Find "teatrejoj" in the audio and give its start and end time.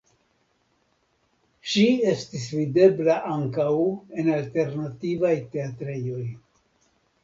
5.57-6.23